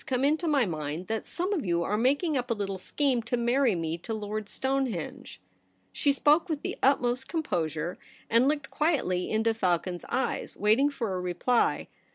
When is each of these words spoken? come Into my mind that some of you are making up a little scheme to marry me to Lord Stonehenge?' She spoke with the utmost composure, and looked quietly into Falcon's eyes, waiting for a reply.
come 0.07 0.25
Into 0.25 0.47
my 0.47 0.65
mind 0.65 1.05
that 1.05 1.27
some 1.27 1.53
of 1.53 1.63
you 1.63 1.83
are 1.83 1.95
making 1.95 2.35
up 2.35 2.49
a 2.49 2.55
little 2.55 2.79
scheme 2.79 3.21
to 3.21 3.37
marry 3.37 3.75
me 3.75 3.99
to 3.99 4.15
Lord 4.15 4.49
Stonehenge?' 4.49 5.39
She 5.93 6.11
spoke 6.11 6.49
with 6.49 6.63
the 6.63 6.75
utmost 6.81 7.27
composure, 7.29 7.99
and 8.27 8.47
looked 8.47 8.71
quietly 8.71 9.29
into 9.29 9.53
Falcon's 9.53 10.05
eyes, 10.09 10.57
waiting 10.57 10.89
for 10.89 11.13
a 11.13 11.19
reply. 11.21 11.87